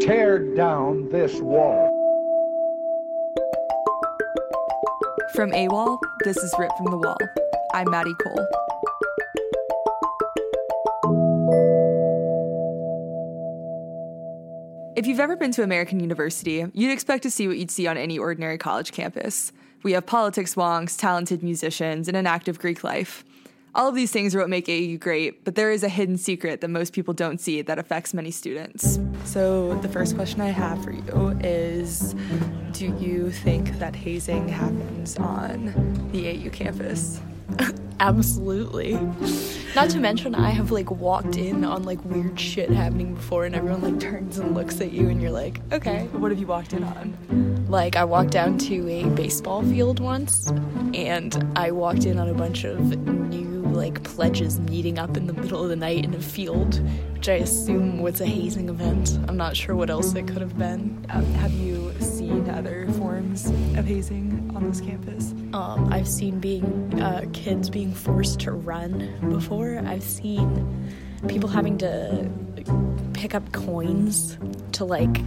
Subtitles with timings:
[0.00, 1.90] tear down this wall.
[5.34, 7.16] From AWOL, this is Ripped from the Wall.
[7.72, 8.46] I'm Maddi Cole.
[14.96, 17.96] If you've ever been to American University, you'd expect to see what you'd see on
[17.96, 19.52] any ordinary college campus.
[19.82, 23.24] We have politics wonks, talented musicians, and an active Greek life.
[23.76, 26.60] All of these things are what make AU great, but there is a hidden secret
[26.60, 29.00] that most people don't see that affects many students.
[29.24, 32.14] So, the first question I have for you is
[32.70, 37.20] Do you think that hazing happens on the AU campus?
[38.00, 38.94] Absolutely.
[39.74, 43.56] Not to mention, I have like walked in on like weird shit happening before, and
[43.56, 46.06] everyone like turns and looks at you, and you're like, okay.
[46.12, 47.66] What have you walked in on?
[47.68, 50.48] Like, I walked down to a baseball field once,
[50.94, 55.32] and I walked in on a bunch of new like pledges meeting up in the
[55.32, 56.80] middle of the night in a field,
[57.12, 59.18] which I assume was a hazing event.
[59.28, 61.04] I'm not sure what else it could have been.
[61.10, 65.32] Um, have you seen other forms of hazing on this campus?
[65.52, 69.82] Um, I've seen being uh, kids being forced to run before.
[69.84, 70.92] I've seen
[71.28, 72.30] people having to
[73.12, 74.38] pick up coins
[74.72, 75.20] to like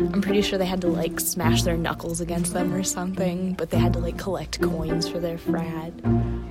[0.00, 3.70] I'm pretty sure they had to like smash their knuckles against them or something, but
[3.70, 5.92] they had to like collect coins for their frat.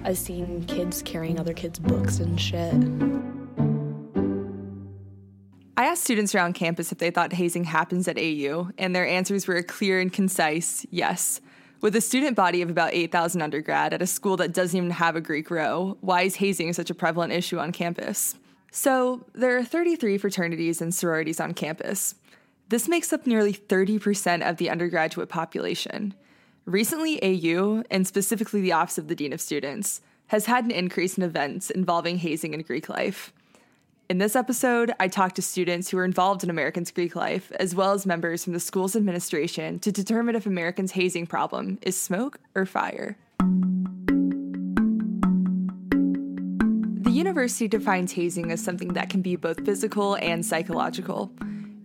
[0.03, 2.73] I've seen kids carrying other kids' books and shit.
[5.77, 9.47] I asked students around campus if they thought hazing happens at AU, and their answers
[9.47, 11.39] were a clear and concise yes.
[11.79, 15.15] With a student body of about 8,000 undergrad at a school that doesn't even have
[15.15, 18.35] a Greek row, why is hazing such a prevalent issue on campus?
[18.71, 22.15] So, there are 33 fraternities and sororities on campus.
[22.69, 26.13] This makes up nearly 30% of the undergraduate population.
[26.65, 31.17] Recently, AU, and specifically the Office of the Dean of Students, has had an increase
[31.17, 33.31] in events involving hazing in Greek life.
[34.09, 37.73] In this episode, I talked to students who are involved in Americans Greek life, as
[37.73, 42.37] well as members from the school's administration, to determine if Americans' hazing problem is smoke
[42.53, 43.15] or fire.
[46.99, 51.31] The university defines hazing as something that can be both physical and psychological.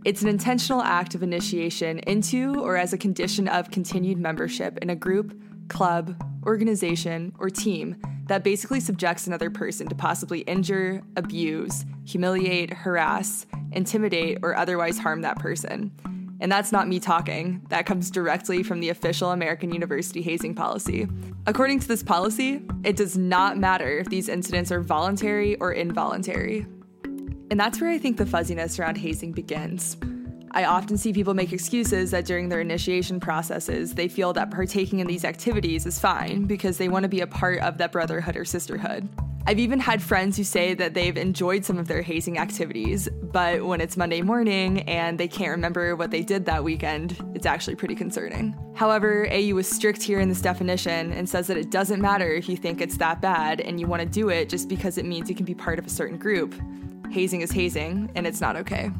[0.04, 4.90] It's an intentional act of initiation into or as a condition of continued membership in
[4.90, 7.96] a group, club, organization, or team
[8.26, 15.22] that basically subjects another person to possibly injure, abuse, humiliate, harass, intimidate, or otherwise harm
[15.22, 15.92] that person.
[16.40, 21.06] And that's not me talking, that comes directly from the official American University hazing policy.
[21.46, 26.66] According to this policy, it does not matter if these incidents are voluntary or involuntary.
[27.52, 29.98] And that's where I think the fuzziness around hazing begins.
[30.52, 35.00] I often see people make excuses that during their initiation processes, they feel that partaking
[35.00, 38.38] in these activities is fine because they want to be a part of that brotherhood
[38.38, 39.06] or sisterhood.
[39.46, 43.66] I've even had friends who say that they've enjoyed some of their hazing activities, but
[43.66, 47.74] when it's Monday morning and they can't remember what they did that weekend, it's actually
[47.74, 48.56] pretty concerning.
[48.74, 52.48] However, AU is strict here in this definition and says that it doesn't matter if
[52.48, 55.28] you think it's that bad and you want to do it just because it means
[55.28, 56.54] you can be part of a certain group
[57.12, 58.90] hazing is hazing, and it's not okay.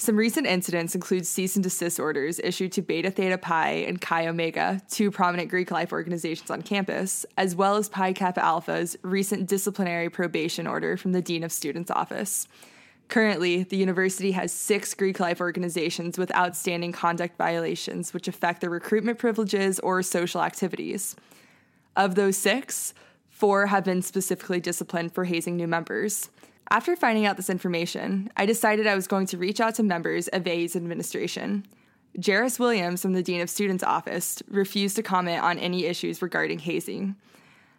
[0.00, 4.28] Some recent incidents include cease and desist orders issued to Beta Theta Pi and Chi
[4.28, 9.46] Omega, two prominent Greek life organizations on campus, as well as Pi Kappa Alpha's recent
[9.46, 12.48] disciplinary probation order from the Dean of Students' office.
[13.08, 18.70] Currently, the university has six Greek life organizations with outstanding conduct violations which affect their
[18.70, 21.14] recruitment privileges or social activities.
[21.94, 22.94] Of those six,
[23.40, 26.28] Four have been specifically disciplined for hazing new members.
[26.70, 30.28] After finding out this information, I decided I was going to reach out to members
[30.28, 31.64] of AU's administration.
[32.18, 36.58] Jarris Williams from the Dean of Students' office refused to comment on any issues regarding
[36.58, 37.16] hazing.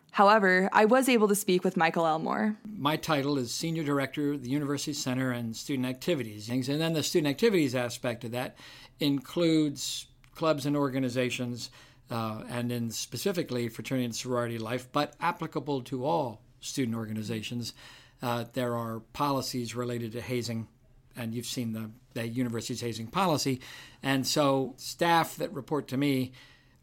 [0.10, 2.58] However, I was able to speak with Michael Elmore.
[2.76, 6.50] My title is Senior Director of the University Center and Student Activities.
[6.50, 8.58] And then the student activities aspect of that
[9.00, 11.70] includes clubs and organizations
[12.12, 17.74] uh, and in specifically fraternity and sorority life, but applicable to all student organizations.
[18.22, 20.68] Uh, there are policies related to hazing,
[21.16, 23.62] and you've seen the, the university's hazing policy.
[24.04, 26.34] And so staff that report to me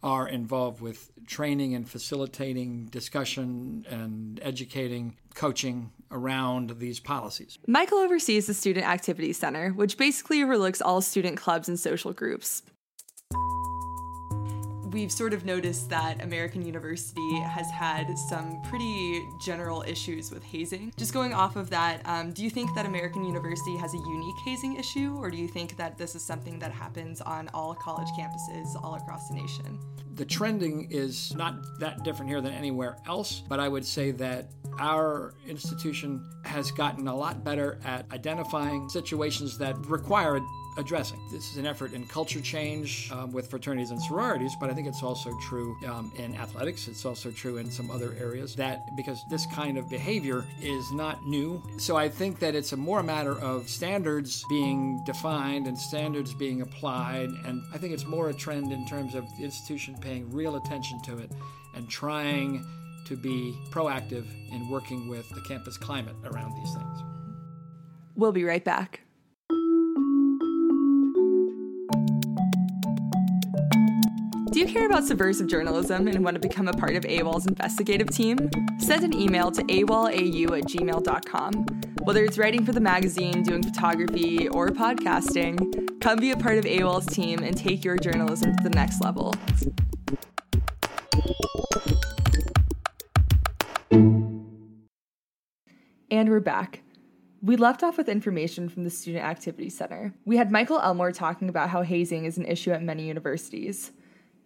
[0.03, 7.59] are involved with training and facilitating discussion and educating, coaching around these policies.
[7.67, 12.63] Michael oversees the Student Activities Center, which basically overlooks all student clubs and social groups
[14.93, 20.93] we've sort of noticed that American University has had some pretty general issues with hazing.
[20.97, 24.37] Just going off of that, um, do you think that American University has a unique
[24.45, 28.09] hazing issue, or do you think that this is something that happens on all college
[28.19, 29.79] campuses all across the nation?
[30.15, 34.51] The trending is not that different here than anywhere else, but I would say that
[34.81, 40.41] our institution has gotten a lot better at identifying situations that require
[40.79, 41.21] addressing.
[41.31, 44.87] This is an effort in culture change um, with fraternities and sororities, but I think
[44.87, 46.87] it's also true um, in athletics.
[46.89, 51.23] It's also true in some other areas that because this kind of behavior is not
[51.27, 51.63] new.
[51.79, 56.63] So I think that it's a more matter of standards being defined and standards being
[56.63, 57.29] applied.
[57.45, 61.03] And I think it's more a trend in terms of the institution paying real attention
[61.03, 61.33] to it
[61.75, 62.65] and trying
[63.07, 66.99] to be proactive in working with the campus climate around these things.
[68.15, 69.01] We'll be right back.
[74.59, 78.11] Do you care about subversive journalism and want to become a part of AWOL's investigative
[78.11, 78.51] team?
[78.81, 80.09] Send an email to awolau
[80.59, 81.55] at gmail.com.
[82.03, 86.65] Whether it's writing for the magazine, doing photography, or podcasting, come be a part of
[86.65, 89.33] AWOL's team and take your journalism to the next level.
[96.11, 96.83] And we're back.
[97.41, 100.13] We left off with information from the Student Activity Center.
[100.25, 103.93] We had Michael Elmore talking about how hazing is an issue at many universities.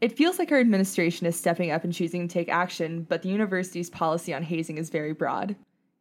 [0.03, 3.29] It feels like our administration is stepping up and choosing to take action, but the
[3.29, 5.55] university's policy on hazing is very broad.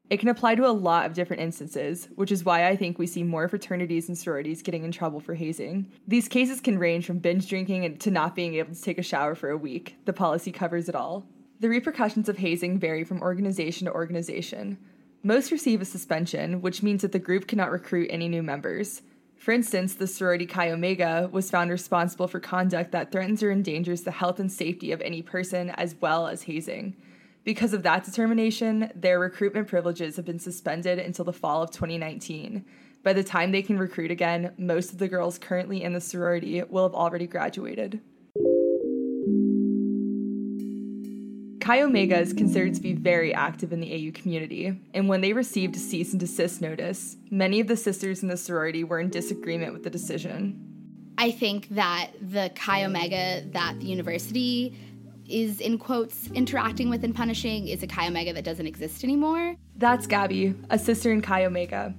[0.10, 3.06] It can apply to a lot of different instances, which is why I think we
[3.06, 5.92] see more fraternities and sororities getting in trouble for hazing.
[6.08, 9.36] These cases can range from binge drinking to not being able to take a shower
[9.36, 9.98] for a week.
[10.06, 11.28] The policy covers it all.
[11.60, 14.80] The repercussions of hazing vary from organization to organization.
[15.22, 19.04] Most receive a suspension, which means that the group cannot recruit any new members.
[19.42, 24.04] For instance, the sorority Chi Omega was found responsible for conduct that threatens or endangers
[24.04, 26.96] the health and safety of any person as well as hazing.
[27.44, 32.64] Because of that determination, their recruitment privileges have been suspended until the fall of 2019.
[33.02, 36.62] By the time they can recruit again, most of the girls currently in the sorority
[36.62, 38.00] will have already graduated.
[41.62, 45.32] Chi Omega is considered to be very active in the AU community, and when they
[45.32, 49.10] received a cease and desist notice, many of the sisters in the sorority were in
[49.10, 50.60] disagreement with the decision.
[51.20, 54.76] I think that the Chi Omega that the university
[55.30, 59.56] is in quotes interacting with and punishing is a Chi Omega that doesn't exist anymore.
[59.76, 61.94] That's Gabby, a sister in Chi Omega.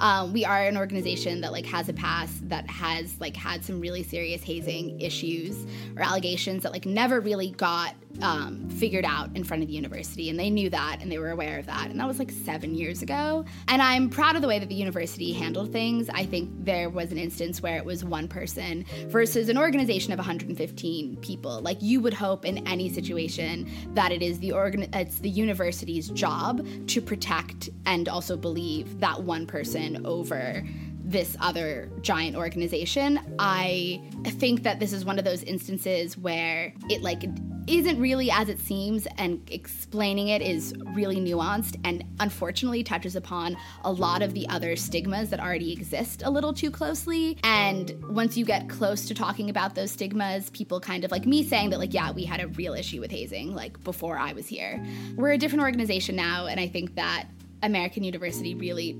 [0.00, 3.80] Um, we are an organization that like has a past that has like had some
[3.80, 5.66] really serious hazing issues
[5.96, 10.30] or allegations that like never really got um, figured out in front of the university,
[10.30, 11.90] and they knew that and they were aware of that.
[11.90, 13.44] And that was like seven years ago.
[13.68, 16.08] And I'm proud of the way that the university handled things.
[16.12, 20.18] I think there was an instance where it was one person versus an organization of
[20.18, 21.60] 115 people.
[21.60, 26.08] Like you would hope in any situation that it is the organ, it's the university's
[26.10, 30.64] job to protect and also believe that one person over
[31.08, 33.20] this other giant organization.
[33.38, 37.22] I think that this is one of those instances where it like
[37.68, 43.56] isn't really as it seems, and explaining it is really nuanced and unfortunately touches upon
[43.84, 47.38] a lot of the other stigmas that already exist a little too closely.
[47.42, 51.42] And once you get close to talking about those stigmas, people kind of like me
[51.42, 54.46] saying that, like, yeah, we had a real issue with hazing, like before I was
[54.46, 54.84] here.
[55.16, 57.26] We're a different organization now, and I think that
[57.62, 58.96] American University really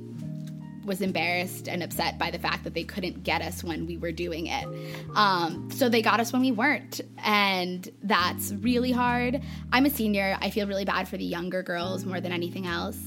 [0.87, 4.13] was embarrassed and upset by the fact that they couldn't get us when we were
[4.13, 4.67] doing it.
[5.15, 7.01] Um, so they got us when we weren't.
[7.19, 9.43] And that's really hard.
[9.73, 10.39] I'm a senior.
[10.41, 12.99] I feel really bad for the younger girls more than anything else.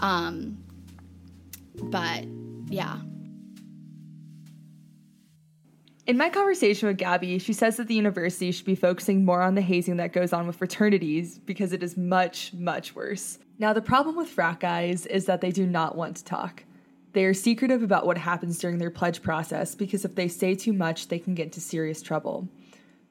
[0.00, 0.58] Um,
[1.74, 2.24] but
[2.68, 2.98] yeah.
[6.06, 9.54] In my conversation with Gabby, she says that the university should be focusing more on
[9.54, 13.38] the hazing that goes on with fraternities because it is much, much worse.
[13.58, 16.64] Now, the problem with frat guys is that they do not want to talk.
[17.12, 20.72] They are secretive about what happens during their pledge process because if they say too
[20.72, 22.48] much, they can get into serious trouble.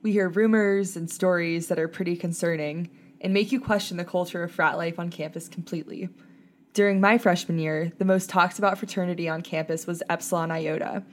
[0.01, 2.89] We hear rumors and stories that are pretty concerning
[3.21, 6.09] and make you question the culture of frat life on campus completely.
[6.73, 11.03] During my freshman year, the most talked about fraternity on campus was Epsilon Iota.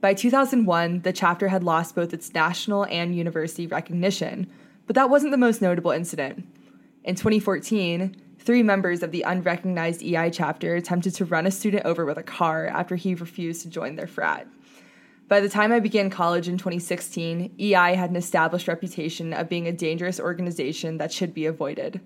[0.00, 4.50] By 2001, the chapter had lost both its national and university recognition,
[4.86, 6.46] but that wasn't the most notable incident.
[7.04, 12.04] In 2014, Three members of the unrecognized EI chapter attempted to run a student over
[12.04, 14.48] with a car after he refused to join their frat.
[15.28, 19.68] By the time I began college in 2016, EI had an established reputation of being
[19.68, 22.00] a dangerous organization that should be avoided.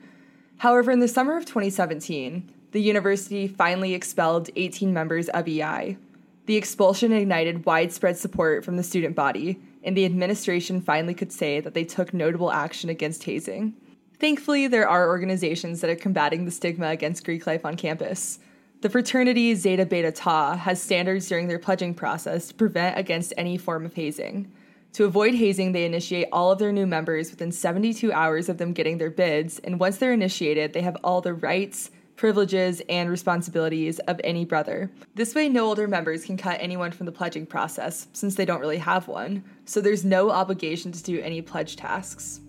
[0.59, 5.97] However, in the summer of 2017, the university finally expelled 18 members of EI.
[6.45, 11.61] The expulsion ignited widespread support from the student body, and the administration finally could say
[11.61, 13.73] that they took notable action against hazing.
[14.19, 18.39] Thankfully, there are organizations that are combating the stigma against Greek life on campus.
[18.81, 23.59] The fraternity Zeta Beta Tau has standards during their pledging process to prevent against any
[23.59, 24.51] form of hazing.
[24.95, 28.73] To avoid hazing, they initiate all of their new members within 72 hours of them
[28.73, 33.99] getting their bids, and once they're initiated, they have all the rights, privileges, and responsibilities
[34.01, 34.91] of any brother.
[35.15, 38.61] This way, no older members can cut anyone from the pledging process, since they don't
[38.61, 42.41] really have one, so there's no obligation to do any pledge tasks.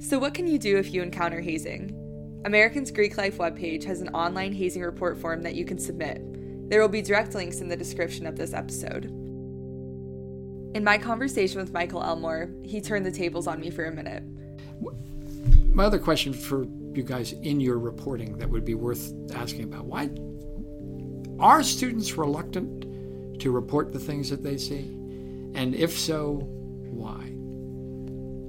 [0.00, 1.94] So, what can you do if you encounter hazing?
[2.46, 6.22] Americans Greek Life webpage has an online hazing report form that you can submit.
[6.70, 9.04] There will be direct links in the description of this episode.
[10.74, 14.22] In my conversation with Michael Elmore, he turned the tables on me for a minute.
[15.74, 16.64] My other question for
[16.94, 20.08] you guys in your reporting that would be worth asking about why
[21.38, 24.96] are students reluctant to report the things that they see?
[25.54, 26.36] And if so,
[26.90, 27.34] why?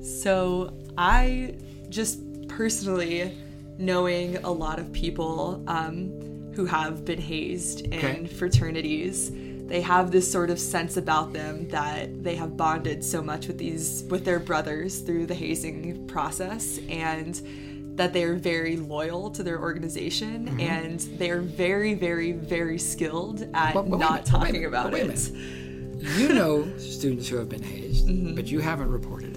[0.01, 1.55] So, I
[1.89, 3.37] just personally
[3.77, 6.09] knowing a lot of people um,
[6.55, 8.27] who have been hazed in Okay.
[8.27, 9.31] fraternities
[9.67, 13.57] they have this sort of sense about them that they have bonded so much with
[13.57, 17.41] these with their brothers through the hazing process and
[17.97, 20.59] that they're very loyal to their organization Mm-hmm.
[20.59, 25.07] and they're very very very skilled at But- but not wait talking minute, about wait
[25.09, 25.31] it.
[26.19, 28.35] You know students who have been hazed, Mm-hmm.
[28.35, 29.30] but you haven't reported.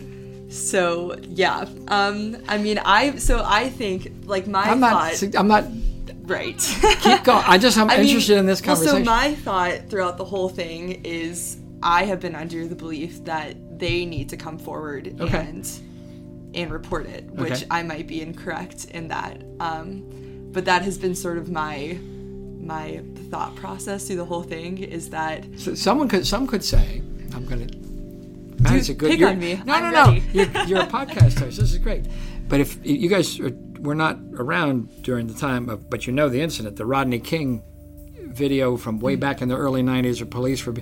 [0.54, 5.12] So yeah um i mean i so i think like my I'm not.
[5.14, 5.64] thought I'm not.
[6.26, 6.56] right
[7.02, 7.44] Keep going.
[7.46, 7.76] I just.
[7.76, 9.04] I'm I mean, interested in this well, conversation.
[9.04, 13.78] so my thought throughout the whole thing is I have been under the belief that
[13.78, 15.38] they need to come forward Okay.
[15.38, 15.70] and
[16.54, 17.66] and report it, which Okay.
[17.70, 19.42] I might be incorrect in that.
[19.60, 20.04] Um,
[20.52, 21.98] but that has been sort of my
[22.60, 26.26] my thought process through the whole thing is that So someone could.
[26.26, 27.02] Some could say,
[27.34, 27.68] "I'm going
[28.58, 29.10] to." A good.
[29.10, 29.60] pick on me.
[29.64, 30.20] No, I'm no, ready.
[30.20, 30.26] no.
[30.32, 31.58] You're, you're a podcast host.
[31.58, 32.06] This is great.
[32.48, 36.28] But if you guys are, were not around during the time of, but you know
[36.28, 37.62] the incident, the Rodney King
[38.34, 39.20] video from way hmm.
[39.20, 40.74] back in the early '90s, or police were,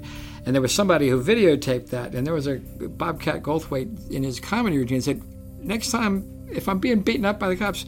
[0.44, 4.40] and there was somebody who videotaped that, and there was a Bobcat Goldthwait in his
[4.40, 5.22] comedy routine said,
[5.60, 7.84] "Next time, if I'm being beaten up by the cops,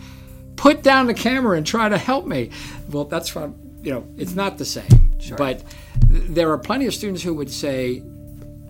[0.57, 2.51] put down the camera and try to help me."
[2.91, 3.51] Well, that's what
[3.83, 4.07] you know.
[4.17, 5.63] It's not the same, but
[6.09, 8.03] there are plenty of students who would say,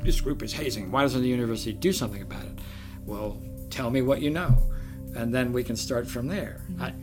[0.04, 0.90] this group is hazing.
[0.90, 2.58] Why doesn't the university do something about it?
[3.04, 4.70] Well, tell me what you know,
[5.16, 6.62] and then we can start from there.
[6.70, 6.82] Mm-hmm.
[6.82, 6.94] I,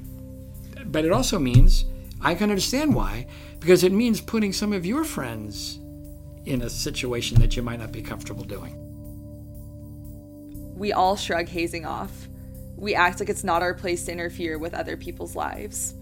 [0.85, 1.85] but it also means
[2.21, 3.27] I can understand why,
[3.59, 5.79] because it means putting some of your friends
[6.45, 8.75] in a situation that you might not be comfortable doing.
[10.81, 12.27] we all shrug hazing off.
[12.75, 15.93] We act like it's not our place to interfere with other people's lives.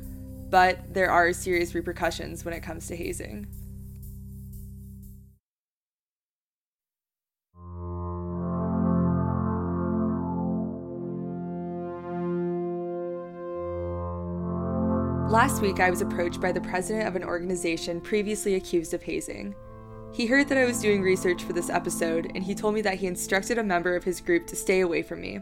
[0.49, 3.47] But there are serious repercussions when it comes to hazing.
[15.29, 19.53] Last week, I was approached by the president of an organization previously accused of hazing.
[20.11, 22.97] He heard that I was doing research for this episode, and he told me that
[22.97, 25.37] he instructed a member of his group to stay away from me.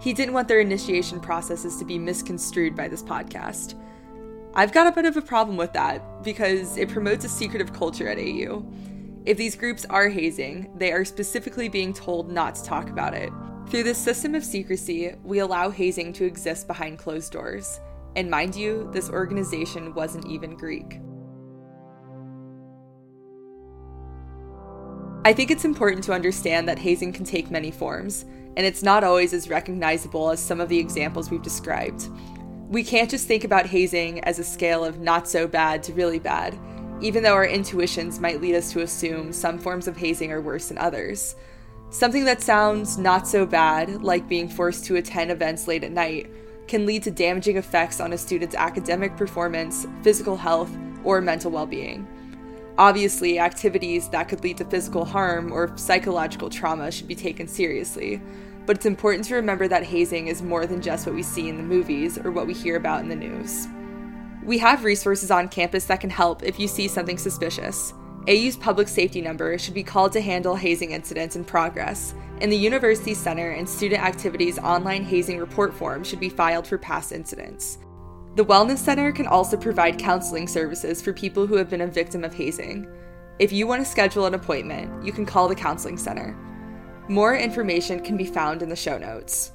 [0.00, 3.80] He didn't want their initiation processes to be misconstrued by this podcast.
[4.54, 8.08] I've got a bit of a problem with that because it promotes a secretive culture
[8.08, 8.66] at AU.
[9.26, 13.30] If these groups are hazing, they are specifically being told not to talk about it.
[13.68, 17.78] Through this system of secrecy, we allow hazing to exist behind closed doors.
[18.16, 21.00] And mind you, this organization wasn't even Greek.
[25.24, 28.24] I think it's important to understand that hazing can take many forms,
[28.56, 32.08] and it's not always as recognizable as some of the examples we've described.
[32.68, 36.18] We can't just think about hazing as a scale of not so bad to really
[36.18, 36.58] bad,
[37.02, 40.68] even though our intuitions might lead us to assume some forms of hazing are worse
[40.68, 41.36] than others.
[41.90, 46.30] Something that sounds not so bad, like being forced to attend events late at night,
[46.70, 50.70] can lead to damaging effects on a student's academic performance, physical health,
[51.02, 52.06] or mental well being.
[52.78, 58.22] Obviously, activities that could lead to physical harm or psychological trauma should be taken seriously,
[58.66, 61.56] but it's important to remember that hazing is more than just what we see in
[61.56, 63.66] the movies or what we hear about in the news.
[64.44, 67.92] We have resources on campus that can help if you see something suspicious.
[68.28, 72.56] AU's public safety number should be called to handle hazing incidents in progress, and the
[72.56, 77.78] University Center and Student Activities online hazing report form should be filed for past incidents.
[78.36, 82.22] The Wellness Center can also provide counseling services for people who have been a victim
[82.22, 82.86] of hazing.
[83.38, 86.36] If you want to schedule an appointment, you can call the Counseling Center.
[87.08, 89.52] More information can be found in the show notes.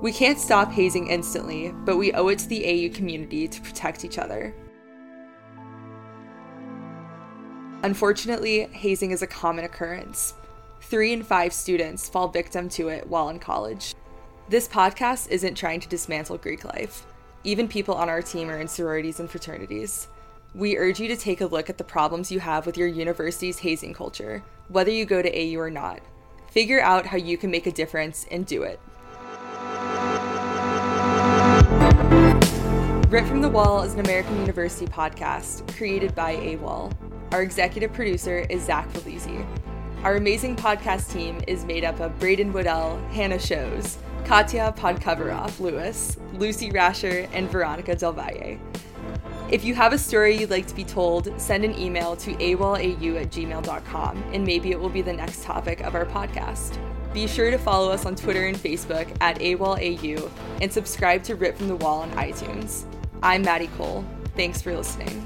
[0.00, 4.04] We can't stop hazing instantly, but we owe it to the AU community to protect
[4.04, 4.54] each other.
[7.86, 10.34] Unfortunately, hazing is a common occurrence.
[10.80, 13.94] Three in five students fall victim to it while in college.
[14.48, 17.06] This podcast isn't trying to dismantle Greek life.
[17.44, 20.08] Even people on our team are in sororities and fraternities.
[20.52, 23.60] We urge you to take a look at the problems you have with your university's
[23.60, 26.00] hazing culture, whether you go to AU or not.
[26.50, 28.80] Figure out how you can make a difference and do it.
[33.08, 36.92] Ripped from the Wall is an American University podcast created by AWOL.
[37.32, 39.46] Our executive producer is Zach Vallese.
[40.04, 46.16] Our amazing podcast team is made up of Braeden Waddell, Hannah Shows, Katya Podcoveroff Lewis,
[46.34, 48.58] Luci Rascher, and Verónica Del Valle.
[49.50, 53.20] If you have a story you'd like to be told, send an email to awolau
[53.20, 56.78] at gmail.com and maybe it will be the next topic of our podcast.
[57.12, 60.30] Be sure to follow us on Twitter and Facebook at AWOLAU
[60.60, 62.84] and subscribe to Ripped from the Wall on iTunes.
[63.22, 64.04] I'm Maddi Cole.
[64.36, 65.24] Thanks for listening.